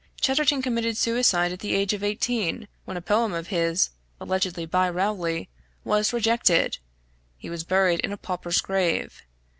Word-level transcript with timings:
Chatterton 0.19 0.63
committed 0.63 0.97
suicide 0.97 1.51
at 1.51 1.59
the 1.59 1.75
age 1.75 1.93
of 1.93 2.03
18 2.03 2.67
when 2.85 2.97
a 2.97 3.01
poem 3.03 3.33
of 3.33 3.49
his, 3.49 3.91
allegedly 4.19 4.65
by 4.65 4.89
Rowley, 4.89 5.47
was 5.83 6.11
rejected; 6.11 6.79
he 7.37 7.51
was 7.51 7.63
buried 7.63 7.99
in 7.99 8.11
a 8.11 8.17
pauper's 8.17 8.61
grave. 8.61 9.21